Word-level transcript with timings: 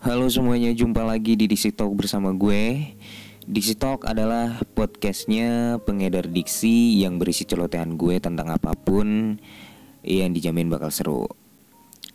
Halo 0.00 0.32
semuanya, 0.32 0.72
jumpa 0.72 1.04
lagi 1.04 1.36
di 1.36 1.44
Diksi 1.44 1.76
Talk 1.76 1.92
bersama 1.92 2.32
gue. 2.32 2.96
Diksi 3.44 3.76
Talk 3.76 4.08
adalah 4.08 4.56
podcastnya 4.72 5.76
pengedar 5.76 6.24
diksi 6.24 7.04
yang 7.04 7.20
berisi 7.20 7.44
celotehan 7.44 8.00
gue 8.00 8.16
tentang 8.16 8.48
apa 8.48 8.72
pun 8.72 9.36
yang 10.00 10.32
dijamin 10.32 10.72
bakal 10.72 10.88
seru. 10.88 11.28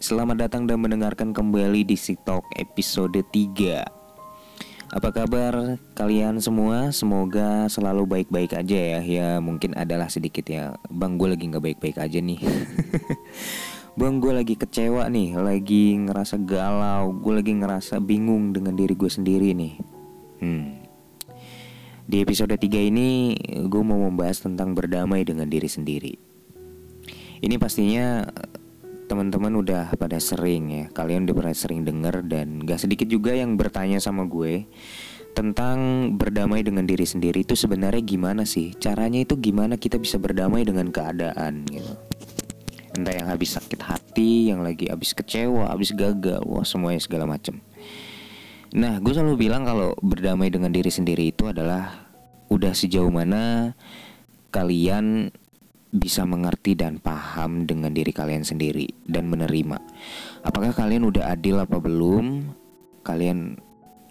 Selamat 0.02 0.50
datang 0.50 0.66
dan 0.66 0.82
mendengarkan 0.82 1.30
kembali 1.30 1.86
Diksi 1.86 2.18
Talk 2.26 2.50
episode 2.58 3.22
3. 3.22 3.86
Apa 4.90 5.10
kabar 5.14 5.78
kalian 5.94 6.42
semua? 6.42 6.90
Semoga 6.90 7.70
selalu 7.70 8.10
baik-baik 8.10 8.66
aja 8.66 8.98
ya. 8.98 9.00
Ya 9.06 9.30
mungkin 9.38 9.78
adalah 9.78 10.10
sedikit 10.10 10.50
ya. 10.50 10.74
Bang 10.90 11.22
gue 11.22 11.30
lagi 11.30 11.54
nggak 11.54 11.62
baik-baik 11.62 12.02
aja 12.02 12.18
nih. 12.18 12.42
Bang 13.96 14.20
gue 14.20 14.36
lagi 14.36 14.60
kecewa 14.60 15.08
nih, 15.08 15.40
lagi 15.40 15.96
ngerasa 15.96 16.36
galau, 16.44 17.16
gue 17.16 17.40
lagi 17.40 17.56
ngerasa 17.56 18.04
bingung 18.04 18.52
dengan 18.52 18.76
diri 18.76 18.92
gue 18.92 19.08
sendiri 19.08 19.56
nih. 19.56 19.74
Hmm. 20.44 20.84
Di 22.04 22.20
episode 22.20 22.60
3 22.60 22.92
ini 22.92 23.40
gue 23.72 23.84
mau 23.88 23.96
membahas 23.96 24.44
tentang 24.44 24.76
berdamai 24.76 25.24
dengan 25.24 25.48
diri 25.48 25.72
sendiri. 25.72 26.12
Ini 27.40 27.56
pastinya 27.56 28.28
teman-teman 29.08 29.64
udah 29.64 29.96
pada 29.96 30.20
sering 30.20 30.76
ya, 30.76 30.86
kalian 30.92 31.24
udah 31.32 31.36
pernah 31.40 31.56
sering 31.56 31.88
denger 31.88 32.28
dan 32.28 32.68
gak 32.68 32.84
sedikit 32.84 33.08
juga 33.08 33.32
yang 33.32 33.56
bertanya 33.56 34.04
sama 34.04 34.28
gue 34.28 34.68
tentang 35.40 36.12
berdamai 36.20 36.68
dengan 36.68 36.84
diri 36.84 37.08
sendiri 37.08 37.48
itu 37.48 37.56
sebenarnya 37.56 38.04
gimana 38.04 38.44
sih? 38.44 38.76
Caranya 38.76 39.24
itu 39.24 39.40
gimana 39.40 39.80
kita 39.80 39.96
bisa 40.04 40.20
berdamai 40.20 40.68
dengan 40.68 40.92
keadaan 40.92 41.64
gitu 41.72 42.05
entah 42.96 43.14
yang 43.14 43.28
habis 43.28 43.60
sakit 43.60 43.82
hati, 43.84 44.50
yang 44.50 44.64
lagi 44.64 44.88
habis 44.88 45.12
kecewa, 45.12 45.70
habis 45.70 45.92
gagal, 45.92 46.42
wah 46.48 46.64
semuanya 46.64 47.04
segala 47.04 47.28
macam. 47.28 47.60
Nah, 48.76 49.00
gue 49.00 49.14
selalu 49.14 49.48
bilang 49.48 49.64
kalau 49.64 49.96
berdamai 50.04 50.52
dengan 50.52 50.72
diri 50.72 50.92
sendiri 50.92 51.32
itu 51.32 51.48
adalah 51.48 52.08
udah 52.52 52.72
sejauh 52.76 53.12
mana 53.12 53.76
kalian 54.52 55.32
bisa 55.96 56.28
mengerti 56.28 56.76
dan 56.76 57.00
paham 57.00 57.64
dengan 57.64 57.96
diri 57.96 58.12
kalian 58.12 58.44
sendiri 58.44 58.92
dan 59.08 59.32
menerima. 59.32 59.80
Apakah 60.44 60.76
kalian 60.76 61.08
udah 61.08 61.32
adil 61.32 61.64
apa 61.64 61.80
belum? 61.80 62.52
Kalian 63.08 63.56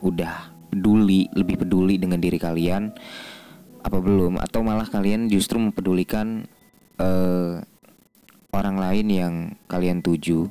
udah 0.00 0.54
peduli, 0.72 1.28
lebih 1.36 1.60
peduli 1.60 2.00
dengan 2.00 2.24
diri 2.24 2.40
kalian 2.40 2.88
apa 3.84 3.98
belum? 4.00 4.40
Atau 4.40 4.64
malah 4.64 4.88
kalian 4.88 5.28
justru 5.28 5.60
mempedulikan 5.60 6.48
uh, 6.96 7.60
orang 8.54 8.78
lain 8.78 9.06
yang 9.10 9.34
kalian 9.66 9.98
tuju 10.00 10.46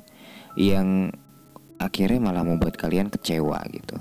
yang 0.60 1.10
akhirnya 1.80 2.20
malah 2.20 2.44
membuat 2.44 2.76
kalian 2.76 3.08
kecewa 3.10 3.58
gitu. 3.72 3.96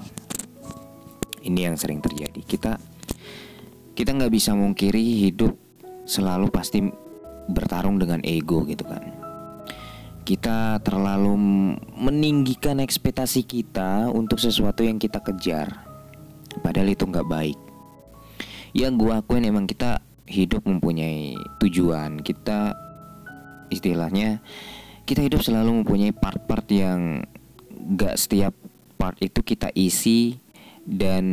Ini 1.43 1.71
yang 1.71 1.75
sering 1.79 1.99
terjadi. 1.99 2.39
Kita 2.43 2.75
kita 3.93 4.09
nggak 4.15 4.33
bisa 4.33 4.51
mungkiri 4.53 5.29
hidup 5.29 5.53
selalu 6.03 6.49
pasti 6.51 6.83
bertarung 7.47 7.99
dengan 7.99 8.23
ego 8.23 8.63
gitu 8.67 8.83
kan. 8.87 9.03
Kita 10.23 10.79
terlalu 10.79 11.35
meninggikan 11.99 12.79
ekspektasi 12.79 13.43
kita 13.43 14.07
untuk 14.07 14.39
sesuatu 14.39 14.79
yang 14.79 14.95
kita 14.95 15.19
kejar. 15.19 15.83
Padahal 16.63 16.95
itu 16.95 17.03
nggak 17.03 17.27
baik. 17.27 17.59
Yang 18.71 18.93
gue 19.03 19.11
akuin 19.11 19.43
emang 19.43 19.67
kita 19.67 19.99
hidup 20.23 20.63
mempunyai 20.63 21.35
tujuan. 21.59 22.23
Kita 22.23 22.71
istilahnya 23.73 24.39
kita 25.03 25.25
hidup 25.25 25.43
selalu 25.43 25.83
mempunyai 25.83 26.15
part-part 26.15 26.63
yang 26.71 27.27
gak 27.99 28.15
setiap 28.15 28.55
part 28.95 29.19
itu 29.19 29.43
kita 29.43 29.67
isi 29.75 30.39
dan 30.87 31.25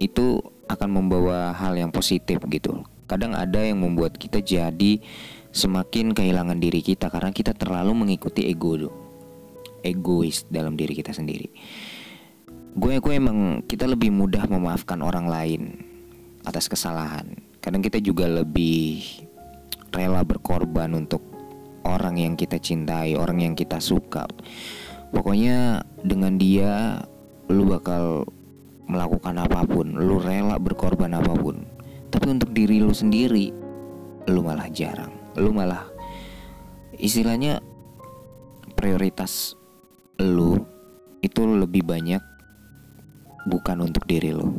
itu 0.00 0.40
akan 0.66 0.88
membawa 0.90 1.52
hal 1.52 1.76
yang 1.76 1.92
positif 1.92 2.40
gitu. 2.48 2.82
Kadang 3.06 3.36
ada 3.36 3.62
yang 3.62 3.84
membuat 3.84 4.18
kita 4.18 4.40
jadi 4.42 4.98
semakin 5.52 6.16
kehilangan 6.16 6.58
diri 6.58 6.82
kita 6.82 7.12
karena 7.12 7.30
kita 7.30 7.54
terlalu 7.54 7.92
mengikuti 7.94 8.48
ego. 8.48 8.90
Egois 9.84 10.42
dalam 10.50 10.74
diri 10.74 10.96
kita 10.96 11.14
sendiri. 11.14 11.46
Gue 12.74 12.98
gue 12.98 13.14
emang 13.14 13.62
kita 13.64 13.86
lebih 13.86 14.10
mudah 14.10 14.50
memaafkan 14.50 14.98
orang 15.04 15.30
lain 15.30 15.62
atas 16.42 16.66
kesalahan. 16.66 17.38
Kadang 17.62 17.80
kita 17.84 18.02
juga 18.02 18.26
lebih 18.26 19.04
rela 19.94 20.26
berkorban 20.26 20.90
untuk 20.92 21.35
orang 21.86 22.18
yang 22.18 22.34
kita 22.34 22.58
cintai, 22.58 23.14
orang 23.14 23.46
yang 23.46 23.54
kita 23.54 23.78
suka. 23.78 24.26
Pokoknya 25.14 25.86
dengan 26.02 26.34
dia 26.34 27.00
lu 27.46 27.70
bakal 27.70 28.26
melakukan 28.90 29.38
apa 29.38 29.62
pun, 29.62 29.94
lu 29.94 30.18
rela 30.18 30.58
berkorban 30.58 31.14
apa 31.14 31.32
pun. 31.38 31.62
Tapi 32.10 32.26
untuk 32.34 32.50
diri 32.50 32.82
lu 32.82 32.90
sendiri, 32.90 33.54
lu 34.26 34.42
malah 34.42 34.66
jarang. 34.70 35.14
Lu 35.38 35.54
malah 35.54 35.86
istilahnya 36.98 37.62
prioritas 38.74 39.54
lu 40.18 40.58
itu 41.22 41.42
lebih 41.44 41.86
banyak 41.86 42.22
bukan 43.46 43.86
untuk 43.86 44.04
diri 44.10 44.34
lu. 44.34 44.58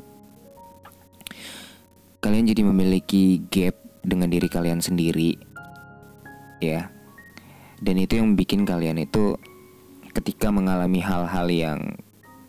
Kalian 2.23 2.49
jadi 2.49 2.61
memiliki 2.65 3.43
gap 3.51 3.77
dengan 4.03 4.31
diri 4.31 4.47
kalian 4.49 4.81
sendiri, 4.81 5.37
ya 6.59 6.96
dan 7.81 7.95
itu 7.97 8.17
yang 8.17 8.33
bikin 8.33 8.65
kalian 8.65 9.01
itu 9.01 9.37
ketika 10.13 10.49
mengalami 10.49 11.01
hal-hal 11.01 11.47
yang 11.49 11.79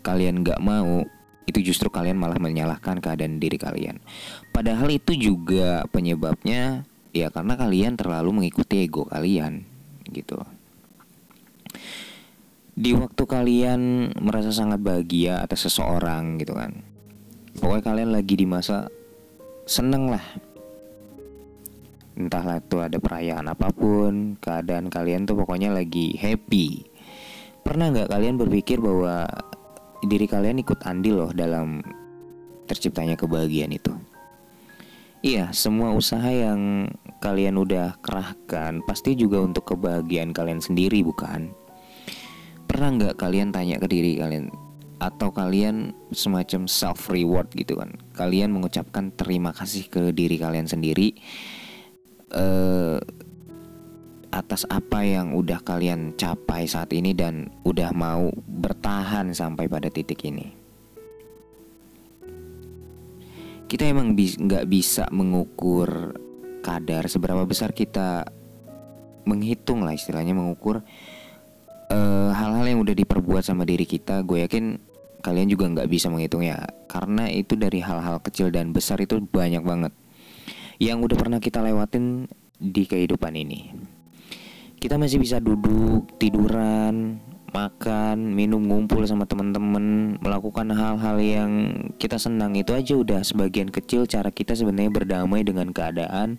kalian 0.01 0.41
gak 0.41 0.61
mau 0.63 1.05
itu 1.49 1.73
justru 1.73 1.89
kalian 1.89 2.21
malah 2.21 2.37
menyalahkan 2.37 3.01
keadaan 3.01 3.41
diri 3.41 3.57
kalian. 3.57 4.05
Padahal 4.53 4.93
itu 4.93 5.17
juga 5.17 5.85
penyebabnya 5.89 6.85
ya 7.17 7.33
karena 7.33 7.57
kalian 7.57 7.97
terlalu 7.97 8.45
mengikuti 8.45 8.85
ego 8.85 9.09
kalian 9.09 9.65
gitu. 10.13 10.37
Di 12.79 12.95
waktu 12.95 13.23
kalian 13.25 14.13
merasa 14.21 14.53
sangat 14.53 14.79
bahagia 14.79 15.41
atas 15.41 15.67
seseorang 15.67 16.39
gitu 16.39 16.55
kan 16.55 16.85
pokoknya 17.59 17.83
kalian 17.85 18.11
lagi 18.15 18.35
di 18.39 18.47
masa 18.47 18.87
seneng 19.67 20.09
lah 20.09 20.23
entahlah 22.19 22.59
itu 22.59 22.83
ada 22.83 22.99
perayaan 22.99 23.47
apa 23.47 23.71
pun 23.71 24.35
keadaan 24.43 24.91
kalian 24.91 25.25
tuh 25.25 25.39
pokoknya 25.39 25.71
lagi 25.71 26.19
happy. 26.19 26.83
Pernah 27.63 27.95
nggak 27.95 28.11
kalian 28.11 28.35
berpikir 28.35 28.83
bahwa 28.83 29.23
diri 30.03 30.27
kalian 30.27 30.59
ikut 30.59 30.83
andil 30.83 31.23
loh 31.23 31.33
dalam 31.33 31.79
terciptanya 32.67 33.15
kebahagiaan 33.15 33.71
itu? 33.71 33.95
Iya 35.23 35.51
semua 35.55 35.95
usaha 35.95 36.27
yang 36.31 36.91
kalian 37.19 37.59
udah 37.59 37.99
kerahkan 38.03 38.83
pasti 38.87 39.19
juga 39.19 39.43
untuk 39.43 39.75
kebahagiaan 39.75 40.35
kalian 40.35 40.59
sendiri 40.59 41.07
bukan? 41.07 41.55
Pernah 42.67 42.89
nggak 42.99 43.15
kalian 43.19 43.55
tanya 43.55 43.79
ke 43.79 43.87
diri 43.87 44.19
kalian? 44.19 44.51
Atau 44.99 45.31
kalian 45.31 45.95
semacam 46.11 46.67
self 46.67 47.07
reward 47.15 47.47
gitu 47.55 47.79
kan? 47.79 47.95
Kalian 48.19 48.51
mengucapkan 48.51 49.15
terima 49.15 49.55
kasih 49.55 49.87
ke 49.87 50.11
diri 50.11 50.39
kalian 50.39 50.67
sendiri 50.67 51.15
uh, 52.35 52.99
atas 54.29 54.69
apa 54.69 55.03
yang 55.03 55.33
udah 55.33 55.65
kalian 55.65 56.13
capai 56.15 56.69
saat 56.69 56.93
ini 56.93 57.17
dan 57.17 57.49
udah 57.65 57.91
mau 57.97 58.29
bertahan 58.45 59.33
sampai 59.33 59.67
pada 59.67 59.89
titik 59.89 60.21
ini. 60.29 60.53
Kita 63.69 63.85
emang 63.85 64.17
nggak 64.17 64.65
bi 64.65 64.81
bisa 64.81 65.09
mengukur 65.13 66.17
kadar 66.65 67.05
seberapa 67.09 67.45
besar 67.45 67.77
kita 67.77 68.25
menghitung 69.29 69.85
lah 69.85 69.93
istilahnya 69.93 70.33
mengukur 70.33 70.81
eh, 71.93 72.31
hal-hal 72.33 72.65
uh, 72.65 72.69
yang 72.69 72.81
udah 72.81 72.97
diperbuat 72.97 73.45
sama 73.45 73.69
diri 73.69 73.85
kita. 73.85 74.25
Gue 74.25 74.41
yakin 74.41 74.81
kalian 75.21 75.53
juga 75.53 75.69
nggak 75.69 75.89
bisa 75.91 76.09
menghitung 76.09 76.47
ya 76.47 76.65
karena 76.89 77.29
itu 77.29 77.59
dari 77.59 77.85
hal-hal 77.85 78.23
kecil 78.23 78.49
dan 78.49 78.73
besar 78.73 79.03
itu 79.03 79.21
banyak 79.21 79.61
banget 79.61 79.93
yang 80.79 81.03
udah 81.03 81.19
pernah 81.19 81.43
kita 81.43 81.59
lewatin 81.63 82.31
di 82.59 82.87
kehidupan 82.87 83.35
ini. 83.35 83.75
Kita 84.79 84.95
masih 84.95 85.19
bisa 85.19 85.43
duduk, 85.43 86.07
tiduran, 86.23 87.19
makan, 87.51 88.35
minum, 88.35 88.63
ngumpul 88.63 89.03
sama 89.03 89.27
teman-teman, 89.27 90.19
melakukan 90.23 90.71
hal-hal 90.71 91.19
yang 91.19 91.51
kita 91.99 92.15
senang 92.15 92.55
itu 92.55 92.71
aja 92.79 92.95
udah 92.95 93.27
sebagian 93.27 93.75
kecil 93.75 94.07
cara 94.07 94.31
kita 94.31 94.55
sebenarnya 94.55 94.95
berdamai 94.95 95.43
dengan 95.43 95.75
keadaan 95.75 96.39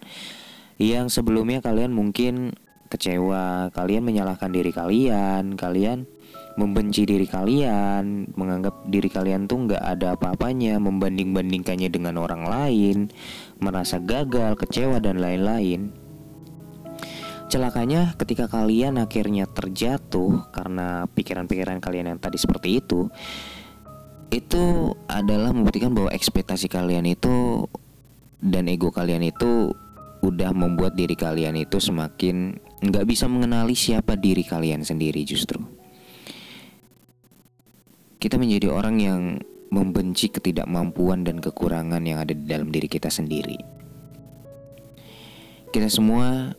yang 0.80 1.12
sebelumnya 1.12 1.59
kalian 1.59 1.92
mungkin 1.92 2.56
kecewa, 2.88 3.69
kalian 3.75 4.07
menyalahkan 4.07 4.50
diri 4.50 4.71
kalian, 4.71 5.59
kalian 5.59 6.07
membenci 6.59 7.07
diri 7.07 7.24
kalian, 7.24 8.35
menganggap 8.35 8.83
diri 8.92 9.07
kalian 9.07 9.47
tuh 9.47 9.69
nggak 9.69 9.80
ada 9.80 10.19
apa-apanya, 10.19 10.75
membanding-bandingkannya 10.81 11.88
dengan 11.88 12.19
orang 12.19 12.44
lain, 12.44 13.07
merasa 13.59 14.00
gagal, 14.00 14.56
kecewa 14.56 15.03
dan 15.03 15.19
lain-lain. 15.19 15.91
Celakanya 17.50 18.13
ketika 18.15 18.45
kalian 18.45 19.01
akhirnya 19.01 19.50
terjatuh 19.50 20.50
karena 20.53 21.09
pikiran-pikiran 21.11 21.81
kalian 21.81 22.15
yang 22.15 22.19
tadi 22.21 22.38
seperti 22.38 22.79
itu, 22.79 23.09
itu 24.29 24.94
adalah 25.09 25.50
membuktikan 25.50 25.91
bahwa 25.91 26.13
ekspektasi 26.13 26.69
kalian 26.69 27.09
itu 27.09 27.65
dan 28.39 28.69
ego 28.69 28.94
kalian 28.94 29.25
itu 29.25 29.73
udah 30.21 30.51
membuat 30.53 30.94
diri 30.94 31.17
kalian 31.17 31.57
itu 31.57 31.79
semakin 31.79 32.59
nggak 32.79 33.07
bisa 33.07 33.25
mengenali 33.25 33.73
siapa 33.73 34.15
diri 34.15 34.45
kalian 34.45 34.85
sendiri 34.85 35.25
justru. 35.25 35.59
Kita 38.19 38.35
menjadi 38.35 38.67
orang 38.69 38.95
yang 39.00 39.21
membenci 39.69 40.33
ketidakmampuan 40.33 41.25
dan 41.25 41.38
kekurangan 41.38 42.01
yang 42.01 42.21
ada 42.21 42.33
di 42.33 42.45
dalam 42.45 42.74
diri 42.74 42.89
kita 42.89 43.10
sendiri. 43.10 43.57
Kita 45.69 45.86
semua 45.86 46.54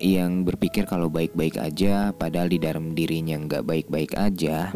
yang 0.00 0.44
berpikir 0.44 0.84
kalau 0.84 1.08
baik-baik 1.08 1.56
aja, 1.60 2.12
padahal 2.12 2.48
di 2.52 2.60
dalam 2.60 2.92
dirinya 2.92 3.36
nggak 3.40 3.64
baik-baik 3.64 4.12
aja. 4.16 4.72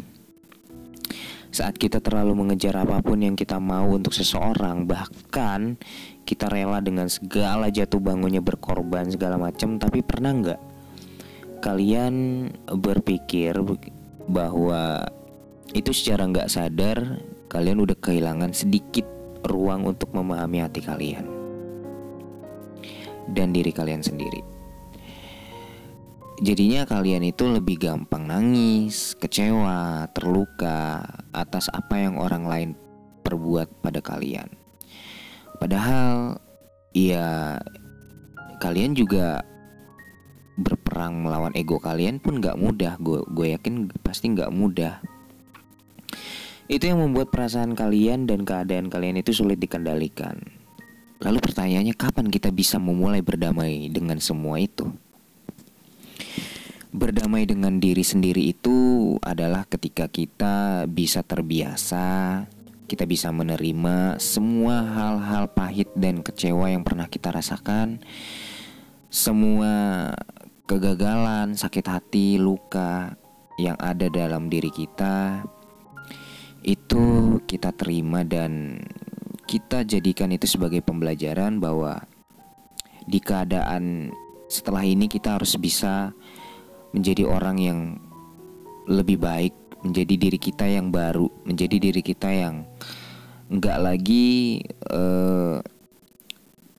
Saat 1.54 1.78
kita 1.78 2.02
terlalu 2.02 2.34
mengejar 2.34 2.75
apa 2.75 2.98
pun 3.04 3.22
yang 3.22 3.36
kita 3.36 3.60
mau 3.60 3.92
untuk 3.92 4.16
seseorang, 4.16 4.88
bahkan 4.88 5.76
kita 6.25 6.48
rela 6.48 6.81
dengan 6.81 7.06
segala 7.06 7.69
jatuh 7.69 8.00
bangunnya 8.00 8.40
berkorban 8.40 9.12
segala 9.12 9.36
macam, 9.36 9.76
tapi 9.76 10.00
pernah 10.00 10.32
nggak 10.32 10.60
kalian 11.64 12.48
berpikir 12.69 13.56
bahwa 14.28 15.08
itu 15.72 15.92
secara 15.96 16.28
nggak 16.28 16.52
sadar 16.52 17.20
kalian 17.54 17.86
udah 17.86 17.94
kehilangan 18.02 18.50
sedikit 18.50 19.06
ruang 19.46 19.86
untuk 19.86 20.10
memahami 20.10 20.66
hati 20.66 20.82
kalian 20.82 21.22
dan 23.30 23.54
diri 23.54 23.70
kalian 23.70 24.02
sendiri. 24.02 24.42
Jadinya 26.42 26.82
kalian 26.82 27.22
itu 27.30 27.46
lebih 27.46 27.78
gampang 27.78 28.26
nangis, 28.26 29.14
kecewa, 29.22 30.10
terluka 30.10 31.06
atas 31.30 31.70
apa 31.70 31.94
yang 31.94 32.18
orang 32.18 32.42
lain 32.42 32.70
perbuat 33.22 33.70
pada 33.78 34.02
kalian. 34.02 34.50
Padahal 35.62 36.42
ya 36.90 37.62
kalian 38.58 38.98
juga 38.98 39.46
berperang 40.58 41.22
melawan 41.22 41.54
ego 41.54 41.78
kalian 41.78 42.18
pun 42.18 42.42
gak 42.42 42.58
mudah. 42.58 42.98
Gue 42.98 43.54
yakin 43.54 43.94
pasti 44.02 44.34
gak 44.34 44.50
mudah. 44.50 44.98
Itu 46.64 46.88
yang 46.88 47.05
membuat 47.05 47.28
perasaan 47.28 47.76
kalian 47.76 48.25
dan 48.25 48.49
keadaan 48.49 48.88
kalian 48.88 49.20
itu 49.20 49.37
sulit 49.37 49.61
dikendalikan. 49.61 50.40
Lalu 51.20 51.38
pertanyaannya 51.40 51.93
kapan 51.96 52.32
kita 52.32 52.49
bisa 52.52 52.81
memulai 52.81 53.20
berdamai 53.20 53.93
dengan 53.93 54.16
semua 54.20 54.56
itu? 54.56 54.88
Berdamai 56.94 57.44
dengan 57.44 57.82
diri 57.82 58.06
sendiri 58.06 58.44
itu 58.49 58.76
adalah 59.20 59.66
ketika 59.66 60.08
kita 60.08 60.87
bisa 60.88 61.20
terbiasa, 61.26 62.46
kita 62.87 63.05
bisa 63.05 63.34
menerima 63.34 64.22
semua 64.22 64.84
hal-hal 64.84 65.50
pahit 65.50 65.90
dan 65.99 66.22
kecewa 66.22 66.70
yang 66.70 66.87
pernah 66.87 67.10
kita 67.10 67.34
rasakan, 67.34 67.99
semua 69.10 69.72
kegagalan, 70.64 71.58
sakit 71.58 71.87
hati, 71.88 72.38
luka 72.38 73.19
yang 73.58 73.75
ada 73.82 74.06
dalam 74.06 74.46
diri 74.46 74.70
kita, 74.70 75.43
itu 76.64 77.38
kita 77.44 77.76
terima 77.76 78.25
dan 78.25 78.81
kita 79.44 79.84
jadikan 79.84 80.32
itu 80.32 80.49
sebagai 80.49 80.81
pembelajaran 80.81 81.61
bahwa 81.61 82.00
di 83.05 83.20
keadaan 83.20 84.08
setelah 84.49 84.81
ini 84.81 85.05
kita 85.05 85.37
harus 85.37 85.61
bisa 85.61 86.16
menjadi 86.96 87.28
orang 87.28 87.56
yang 87.61 87.81
lebih 88.88 89.20
baik, 89.20 89.52
menjadi 89.84 90.14
diri 90.16 90.38
kita 90.40 90.64
yang 90.64 90.88
baru, 90.88 91.28
menjadi 91.44 91.76
diri 91.76 92.00
kita 92.00 92.32
yang 92.32 92.64
nggak 93.52 93.78
lagi 93.81 94.60
uh, 94.88 95.60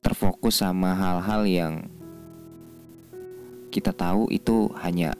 terfokus 0.02 0.62
sama 0.62 0.94
hal-hal 0.98 1.42
yang 1.46 1.74
kita 3.70 3.94
tahu 3.94 4.26
itu 4.34 4.72
hanya 4.82 5.14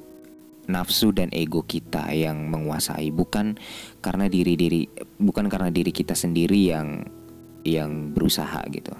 nafsu 0.66 1.14
dan 1.14 1.30
ego 1.30 1.62
kita 1.62 2.10
yang 2.10 2.50
menguasai 2.50 3.10
bukan 3.14 3.54
karena 4.02 4.26
diri 4.26 4.54
diri 4.58 4.82
bukan 5.18 5.46
karena 5.46 5.70
diri 5.70 5.90
kita 5.94 6.14
sendiri 6.14 6.70
yang 6.70 7.06
yang 7.66 8.14
berusaha 8.14 8.62
gitu. 8.70 8.94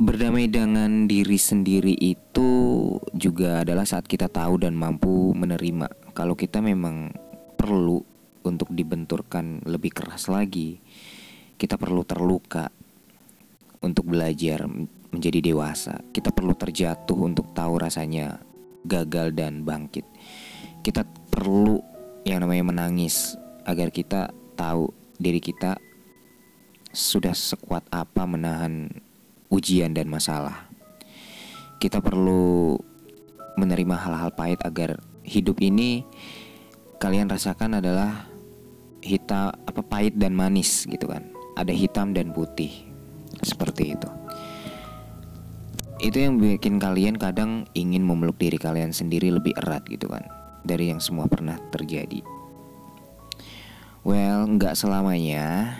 Berdamai 0.00 0.48
dengan 0.48 1.04
diri 1.04 1.36
sendiri 1.36 1.92
itu 1.92 2.48
juga 3.12 3.60
adalah 3.60 3.84
saat 3.84 4.08
kita 4.08 4.32
tahu 4.32 4.64
dan 4.64 4.72
mampu 4.72 5.36
menerima. 5.36 6.16
Kalau 6.16 6.32
kita 6.32 6.64
memang 6.64 7.12
perlu 7.60 8.00
untuk 8.40 8.72
dibenturkan 8.72 9.60
lebih 9.68 9.92
keras 9.92 10.32
lagi 10.32 10.80
kita 11.60 11.76
perlu 11.76 12.00
terluka 12.08 12.72
untuk 13.84 14.08
belajar 14.08 14.64
menjadi 15.10 15.42
dewasa, 15.42 15.98
kita 16.14 16.30
perlu 16.30 16.54
terjatuh 16.54 17.18
untuk 17.18 17.50
tahu 17.50 17.82
rasanya 17.82 18.38
gagal 18.86 19.34
dan 19.34 19.66
bangkit. 19.66 20.06
Kita 20.80 21.04
perlu 21.04 21.82
yang 22.24 22.40
namanya 22.40 22.72
menangis 22.72 23.34
agar 23.66 23.90
kita 23.92 24.30
tahu 24.54 24.88
diri 25.20 25.42
kita 25.42 25.76
sudah 26.90 27.34
sekuat 27.34 27.86
apa 27.90 28.22
menahan 28.26 28.88
ujian 29.50 29.92
dan 29.92 30.06
masalah. 30.06 30.70
Kita 31.82 31.98
perlu 31.98 32.76
menerima 33.58 33.96
hal-hal 33.98 34.30
pahit 34.32 34.60
agar 34.62 35.00
hidup 35.26 35.58
ini 35.60 36.06
kalian 37.02 37.28
rasakan 37.28 37.82
adalah 37.82 38.28
hitam 39.00 39.52
apa 39.64 39.80
pahit 39.80 40.16
dan 40.16 40.32
manis 40.36 40.86
gitu 40.86 41.10
kan. 41.10 41.24
Ada 41.58 41.74
hitam 41.74 42.14
dan 42.16 42.32
putih. 42.32 42.88
Seperti 43.40 43.96
itu 43.96 44.19
itu 46.00 46.16
yang 46.16 46.40
bikin 46.40 46.80
kalian 46.80 47.20
kadang 47.20 47.68
ingin 47.76 48.00
memeluk 48.00 48.40
diri 48.40 48.56
kalian 48.56 48.88
sendiri 48.88 49.28
lebih 49.28 49.52
erat 49.60 49.84
gitu 49.84 50.08
kan 50.08 50.24
dari 50.64 50.88
yang 50.88 51.00
semua 51.00 51.28
pernah 51.28 51.60
terjadi. 51.68 52.24
Well, 54.00 54.48
nggak 54.56 54.80
selamanya 54.80 55.76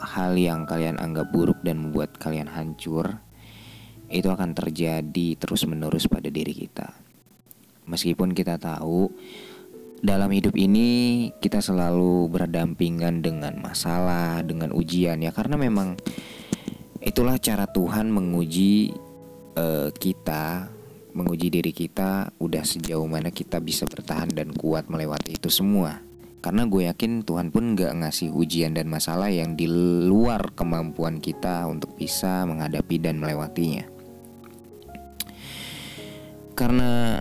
hal 0.00 0.32
yang 0.40 0.64
kalian 0.64 0.96
anggap 0.96 1.28
buruk 1.28 1.60
dan 1.60 1.84
membuat 1.84 2.16
kalian 2.16 2.48
hancur 2.48 3.20
itu 4.08 4.24
akan 4.32 4.56
terjadi 4.56 5.36
terus-menerus 5.36 6.08
pada 6.08 6.32
diri 6.32 6.56
kita. 6.56 6.88
Meskipun 7.84 8.32
kita 8.32 8.56
tahu 8.56 9.12
dalam 10.00 10.32
hidup 10.32 10.56
ini 10.56 11.28
kita 11.36 11.60
selalu 11.60 12.32
berdampingan 12.32 13.20
dengan 13.20 13.60
masalah, 13.60 14.40
dengan 14.40 14.72
ujian 14.72 15.20
ya 15.20 15.28
karena 15.28 15.60
memang 15.60 16.00
itulah 17.02 17.38
cara 17.38 17.66
Tuhan 17.70 18.10
menguji 18.10 18.94
uh, 19.54 19.90
kita, 19.94 20.70
menguji 21.14 21.48
diri 21.50 21.72
kita 21.74 22.34
udah 22.38 22.62
sejauh 22.62 23.06
mana 23.06 23.30
kita 23.34 23.58
bisa 23.62 23.86
bertahan 23.86 24.30
dan 24.30 24.54
kuat 24.54 24.86
melewati 24.90 25.38
itu 25.38 25.50
semua. 25.50 26.02
Karena 26.38 26.70
gue 26.70 26.86
yakin 26.86 27.26
Tuhan 27.26 27.50
pun 27.50 27.74
gak 27.74 27.98
ngasih 27.98 28.30
ujian 28.30 28.70
dan 28.70 28.86
masalah 28.86 29.26
yang 29.26 29.58
di 29.58 29.66
luar 30.06 30.54
kemampuan 30.54 31.18
kita 31.18 31.66
untuk 31.66 31.98
bisa 31.98 32.46
menghadapi 32.46 33.02
dan 33.02 33.18
melewatinya. 33.18 33.90
Karena 36.54 37.18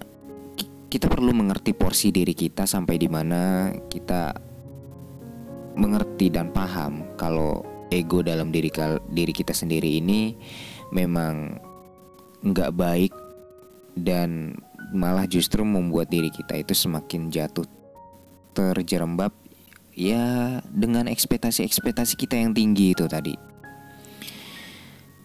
kita 0.88 1.10
perlu 1.10 1.34
mengerti 1.34 1.74
porsi 1.74 2.14
diri 2.14 2.32
kita 2.38 2.70
sampai 2.70 2.96
di 2.96 3.10
mana 3.10 3.74
kita 3.90 4.34
mengerti 5.78 6.34
dan 6.34 6.50
paham 6.50 7.14
kalau 7.20 7.77
ego 7.90 8.24
dalam 8.26 8.52
diri 8.52 8.70
diri 9.12 9.34
kita 9.34 9.56
sendiri 9.56 10.00
ini 10.00 10.36
memang 10.92 11.58
nggak 12.44 12.72
baik 12.76 13.14
dan 13.98 14.56
malah 14.94 15.28
justru 15.28 15.66
membuat 15.66 16.08
diri 16.08 16.32
kita 16.32 16.60
itu 16.60 16.72
semakin 16.72 17.28
jatuh 17.34 17.66
terjerembab 18.56 19.34
ya 19.98 20.60
dengan 20.70 21.10
ekspektasi-ekspektasi 21.10 22.14
kita 22.16 22.38
yang 22.38 22.54
tinggi 22.54 22.94
itu 22.94 23.10
tadi. 23.10 23.34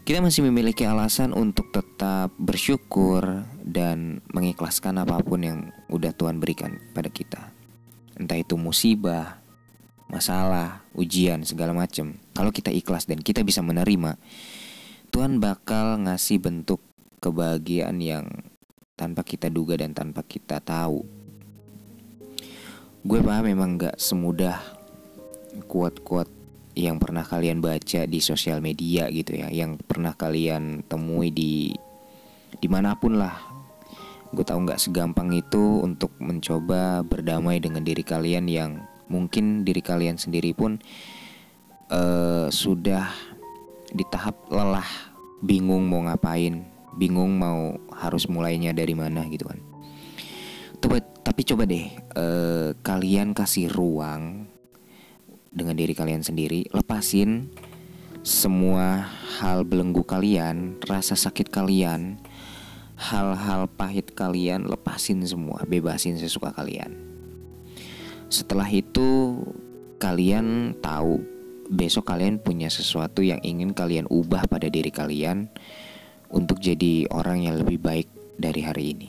Kita 0.03 0.19
masih 0.19 0.51
memiliki 0.51 0.83
alasan 0.83 1.31
untuk 1.31 1.71
tetap 1.71 2.35
bersyukur 2.35 3.47
dan 3.63 4.19
mengikhlaskan 4.35 4.99
apa 4.99 5.23
pun 5.23 5.41
yang 5.47 5.59
udah 5.95 6.11
Tuhan 6.11 6.43
berikan 6.43 6.75
pada 6.91 7.07
kita. 7.07 7.55
Entah 8.19 8.35
itu 8.35 8.59
musibah, 8.59 9.39
masalah, 10.13 10.85
ujian, 10.93 11.41
segala 11.49 11.73
macam. 11.73 12.21
Kalau 12.37 12.53
kita 12.53 12.69
ikhlas 12.69 13.09
dan 13.09 13.25
kita 13.25 13.41
bisa 13.41 13.65
menerima, 13.65 14.21
Tuhan 15.09 15.41
bakal 15.41 16.05
ngasih 16.05 16.39
bentuk 16.39 16.85
kebahagiaan 17.25 17.97
yang 18.05 18.29
tanpa 18.93 19.25
kita 19.25 19.49
duga 19.49 19.81
dan 19.81 19.97
tanpa 19.97 20.21
kita 20.21 20.61
tahu. 20.61 21.03
Gue 23.03 23.19
paham 23.25 23.51
memang 23.51 23.81
gak 23.81 23.97
semudah 23.99 24.61
kuat-kuat 25.67 26.29
yang 26.77 27.01
pernah 27.01 27.25
kalian 27.25 27.65
baca 27.65 28.05
di 28.05 28.21
sosial 28.21 28.61
media 28.61 29.09
gitu 29.09 29.37
ya, 29.37 29.49
yang 29.49 29.81
pernah 29.81 30.13
kalian 30.13 30.85
temui 30.87 31.33
di 31.33 31.73
di 32.53 32.69
mana 32.69 32.97
pun 32.97 33.17
lah 33.17 33.33
gue 34.33 34.45
tahu 34.45 34.65
nggak 34.65 34.81
segampang 34.81 35.29
itu 35.37 35.85
untuk 35.85 36.13
mencoba 36.17 37.05
berdamai 37.05 37.61
dengan 37.61 37.85
diri 37.85 38.01
kalian 38.01 38.49
yang 38.49 38.81
mungkin 39.11 39.67
diri 39.67 39.81
kalian 39.83 40.19
sendiri 40.19 40.55
pun 40.55 40.79
uh, 41.91 42.47
sudah 42.53 43.11
di 43.93 44.05
tahap 44.09 44.49
lelah 44.49 44.87
bingung 45.43 45.87
mau 45.87 46.07
ngapain 46.07 46.63
bingung 46.97 47.35
mau 47.37 47.77
harus 47.93 48.29
mulainya 48.29 48.71
dari 48.77 48.93
mana 48.93 49.27
gitu 49.29 49.49
kan 49.49 49.59
coba 50.83 50.97
tapi 51.23 51.41
coba 51.47 51.63
deh 51.67 51.87
uh, 52.19 52.75
kalian 52.83 53.35
kasih 53.35 53.71
ruang 53.71 54.47
dengan 55.53 55.77
diri 55.77 55.93
kalian 55.93 56.25
sendiri 56.25 56.67
lepasin 56.73 57.53
semua 58.23 59.11
hal 59.43 59.67
belenggu 59.67 60.07
kalian 60.07 60.79
rasa 60.87 61.19
sakit 61.19 61.51
kalian 61.51 62.23
hal-hal 63.03 63.67
pahit 63.67 64.15
kalian 64.15 64.71
lepasin 64.71 65.27
semua, 65.27 65.67
bebasin 65.67 66.15
sesuka 66.15 66.55
kalian. 66.55 67.12
Setelah 68.33 68.65
itu 68.73 69.37
kalian 70.01 70.73
tahu 70.81 71.21
besok 71.69 72.17
kalian 72.17 72.41
punya 72.41 72.73
sesuatu 72.73 73.21
yang 73.21 73.37
ingin 73.45 73.77
kalian 73.77 74.09
ubah 74.09 74.49
pada 74.49 74.73
diri 74.73 74.89
kalian 74.89 75.53
untuk 76.33 76.57
jadi 76.57 77.13
orang 77.13 77.45
yang 77.45 77.61
lebih 77.61 77.77
baik 77.77 78.09
dari 78.41 78.65
hari 78.65 78.97
ini. 78.97 79.09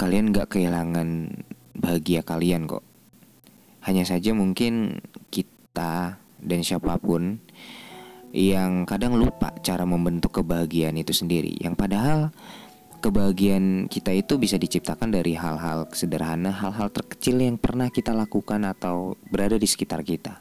Kalian 0.00 0.32
gak 0.32 0.56
kehilangan 0.56 1.44
bahagia 1.76 2.24
kalian 2.24 2.64
kok. 2.64 2.80
Hanya 3.84 4.08
saja 4.08 4.32
mungkin 4.32 5.04
kita 5.28 6.16
dan 6.40 6.60
siapa 6.64 6.96
pun 6.96 7.36
yang 8.32 8.88
kadang 8.88 9.20
lupa 9.20 9.52
cara 9.60 9.84
membentuk 9.84 10.40
kebahagiaan 10.40 10.96
itu 10.96 11.12
sendiri. 11.12 11.52
Yang 11.60 11.74
padahal 11.76 12.32
kebahagiaan 13.02 13.90
kita 13.90 14.14
itu 14.14 14.38
bisa 14.38 14.54
diciptakan 14.54 15.10
dari 15.10 15.34
hal-hal 15.34 15.90
sederhana, 15.90 16.54
hal-hal 16.54 16.86
terkecil 16.94 17.42
yang 17.42 17.58
pernah 17.58 17.90
kita 17.90 18.14
lakukan 18.14 18.62
atau 18.62 19.18
berada 19.26 19.58
di 19.58 19.66
sekitar 19.66 20.06
kita. 20.06 20.38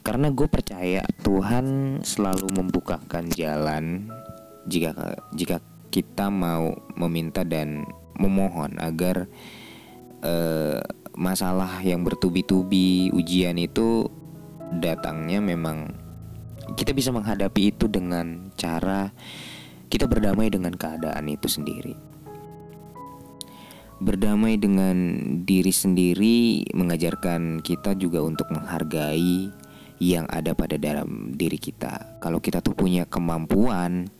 Karena 0.00 0.32
gue 0.32 0.48
percaya 0.48 1.04
Tuhan 1.20 1.98
selalu 2.00 2.48
membukakan 2.56 3.28
jalan 3.36 4.08
jika 4.64 4.96
jika 5.36 5.60
kita 5.92 6.32
mau 6.32 6.72
meminta 6.96 7.44
dan 7.44 7.84
memohon 8.16 8.80
agar 8.80 9.28
uh, 10.24 10.80
masalah 11.16 11.82
yang 11.84 12.06
bertubi-tubi 12.06 13.12
ujian 13.12 13.58
itu 13.60 14.08
datangnya 14.78 15.42
memang 15.42 15.90
kita 16.74 16.94
bisa 16.94 17.14
menghadapi 17.14 17.74
itu 17.74 17.86
dengan 17.86 18.50
cara 18.58 19.10
kita 19.86 20.10
berdamai 20.10 20.50
dengan 20.50 20.74
keadaan 20.74 21.30
itu 21.30 21.46
sendiri. 21.46 21.94
Berdamai 23.96 24.60
dengan 24.60 24.96
diri 25.48 25.72
sendiri 25.72 26.68
mengajarkan 26.76 27.64
kita 27.64 27.96
juga 27.96 28.20
untuk 28.20 28.44
menghargai 28.52 29.48
yang 29.96 30.28
ada 30.28 30.52
pada 30.52 30.76
dalam 30.76 31.32
diri 31.32 31.56
kita. 31.56 32.20
Kalau 32.20 32.36
kita 32.36 32.60
tuh 32.60 32.76
punya 32.76 33.08
kemampuan, 33.08 34.12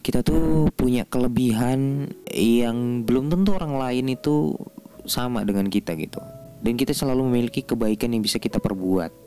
kita 0.00 0.24
tuh 0.24 0.72
punya 0.72 1.04
kelebihan 1.04 2.08
yang 2.32 3.04
belum 3.04 3.28
tentu 3.28 3.52
orang 3.52 3.76
lain 3.76 4.16
itu 4.16 4.56
sama 5.04 5.44
dengan 5.44 5.68
kita 5.68 5.92
gitu. 6.00 6.24
Dan 6.64 6.80
kita 6.80 6.96
selalu 6.96 7.28
memiliki 7.28 7.60
kebaikan 7.60 8.16
yang 8.16 8.24
bisa 8.24 8.40
kita 8.40 8.56
perbuat 8.56 9.23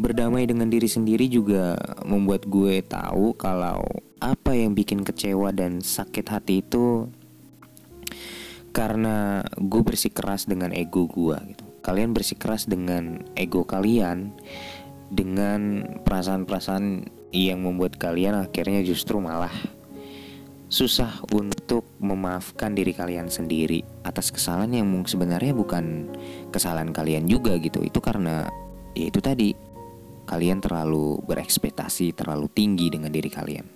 berdamai 0.00 0.48
dengan 0.48 0.72
diri 0.72 0.88
sendiri 0.88 1.28
juga 1.28 1.76
membuat 2.08 2.48
gue 2.48 2.80
tahu 2.80 3.36
kalau 3.36 3.84
apa 4.20 4.56
yang 4.56 4.72
bikin 4.72 5.04
kecewa 5.04 5.52
dan 5.52 5.84
sakit 5.84 6.26
hati 6.32 6.64
itu 6.64 7.08
karena 8.72 9.44
gue 9.60 9.82
bersikeras 9.84 10.48
dengan 10.48 10.72
ego 10.72 11.04
gue 11.04 11.36
gitu. 11.52 11.64
Kalian 11.80 12.16
bersikeras 12.16 12.64
dengan 12.68 13.24
ego 13.36 13.64
kalian 13.68 14.32
dengan 15.12 15.84
perasaan-perasaan 16.06 17.08
yang 17.34 17.62
membuat 17.62 17.98
kalian 18.00 18.40
akhirnya 18.40 18.80
justru 18.82 19.18
malah 19.20 19.52
susah 20.70 21.18
untuk 21.34 21.82
memaafkan 21.98 22.78
diri 22.78 22.94
kalian 22.94 23.26
sendiri 23.26 23.82
atas 24.06 24.30
kesalahan 24.30 24.70
yang 24.70 24.86
sebenarnya 25.02 25.50
bukan 25.50 26.06
kesalahan 26.54 26.94
kalian 26.94 27.26
juga 27.26 27.58
gitu. 27.58 27.82
Itu 27.82 27.98
karena 27.98 28.46
ya 28.94 29.10
itu 29.10 29.18
tadi 29.18 29.69
kalian 30.30 30.62
terlalu 30.62 31.18
berekspektasi 31.26 32.14
terlalu 32.14 32.46
tinggi 32.54 32.86
dengan 32.86 33.10
diri 33.10 33.26
kalian. 33.26 33.66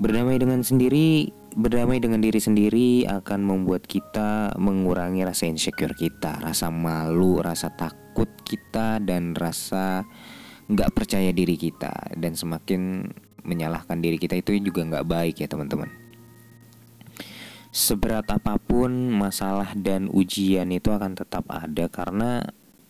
Berdamai 0.00 0.40
dengan 0.40 0.64
sendiri, 0.64 1.28
berdamai 1.56 2.00
dengan 2.00 2.24
diri 2.24 2.40
sendiri 2.40 3.04
akan 3.04 3.40
membuat 3.44 3.84
kita 3.84 4.56
mengurangi 4.56 5.24
rasa 5.24 5.48
insecure 5.48 5.92
kita, 5.92 6.40
rasa 6.40 6.72
malu, 6.72 7.40
rasa 7.40 7.72
takut 7.72 8.28
kita, 8.44 9.00
dan 9.00 9.36
rasa 9.36 10.04
nggak 10.68 10.92
percaya 10.92 11.32
diri 11.32 11.56
kita. 11.56 12.12
Dan 12.16 12.36
semakin 12.36 13.08
menyalahkan 13.44 14.00
diri 14.00 14.20
kita 14.20 14.36
itu 14.36 14.56
juga 14.60 14.84
nggak 14.84 15.08
baik 15.08 15.36
ya 15.44 15.48
teman-teman. 15.48 15.88
Seberat 17.72 18.28
apa 18.32 18.56
pun 18.56 18.88
masalah 19.12 19.76
dan 19.76 20.08
ujian 20.08 20.68
itu 20.72 20.92
akan 20.92 21.12
tetap 21.12 21.44
ada 21.48 21.88
karena 21.92 22.40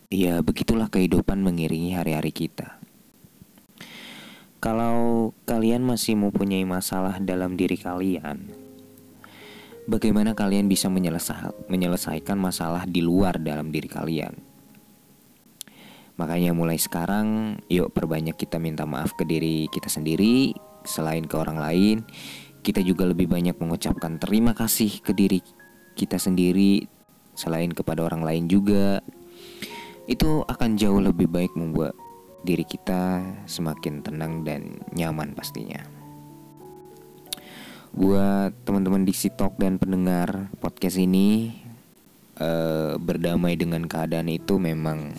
Ya 0.06 0.38
begitulah 0.38 0.86
kehidupan 0.86 1.42
mengiringi 1.42 1.98
hari-hari 1.98 2.30
kita. 2.30 2.78
Kalau 4.62 5.30
kalian 5.44 5.82
masih 5.82 6.14
mempunyai 6.14 6.62
masalah 6.64 7.20
dalam 7.20 7.54
diri 7.54 7.76
kalian 7.76 8.66
Bagaimana 9.86 10.34
kalian 10.34 10.66
bisa 10.66 10.90
menyelesaikan 10.90 12.34
masalah 12.34 12.90
di 12.90 13.06
luar 13.06 13.38
dalam 13.38 13.70
diri 13.70 13.86
kalian? 13.86 14.34
Makanya 16.18 16.50
mulai 16.50 16.74
sekarang 16.74 17.54
yuk 17.70 17.94
perbanyak 17.94 18.34
kita 18.34 18.58
minta 18.58 18.82
maaf 18.82 19.14
ke 19.14 19.22
diri 19.22 19.70
kita 19.70 19.86
sendiri 19.86 20.58
Selain 20.82 21.22
ke 21.22 21.38
orang 21.38 21.62
lain. 21.62 22.02
Kita 22.66 22.82
juga 22.82 23.06
lebih 23.06 23.30
banyak 23.30 23.54
mengucapkan 23.62 24.18
terima 24.18 24.58
kasih 24.58 24.90
ke 25.06 25.14
diri 25.14 25.38
kita 25.94 26.18
sendiri 26.18 26.82
Selain 27.38 27.70
kepada 27.70 28.02
orang 28.02 28.26
lain 28.26 28.50
juga 28.50 29.06
itu 30.06 30.46
akan 30.46 30.78
jauh 30.78 31.02
lebih 31.02 31.26
baik 31.26 31.58
membuat 31.58 31.98
diri 32.46 32.62
kita 32.62 33.26
semakin 33.50 34.06
tenang 34.06 34.46
dan 34.46 34.78
nyaman 34.94 35.34
pastinya. 35.34 35.82
Buat 37.90 38.54
teman-teman 38.62 39.02
di 39.02 39.14
Talk 39.34 39.58
dan 39.58 39.82
pendengar 39.82 40.54
podcast 40.62 41.02
ini 41.02 41.58
eh, 42.38 42.94
berdamai 43.02 43.58
dengan 43.58 43.82
keadaan 43.90 44.30
itu 44.30 44.62
memang 44.62 45.10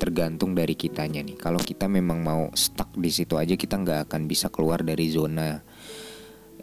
tergantung 0.00 0.56
dari 0.56 0.72
kitanya 0.72 1.20
nih. 1.20 1.36
Kalau 1.36 1.60
kita 1.60 1.84
memang 1.84 2.24
mau 2.24 2.42
stuck 2.56 2.96
di 2.96 3.12
situ 3.12 3.36
aja 3.36 3.58
kita 3.58 3.76
nggak 3.76 4.08
akan 4.08 4.24
bisa 4.24 4.48
keluar 4.48 4.80
dari 4.80 5.10
zona 5.12 5.60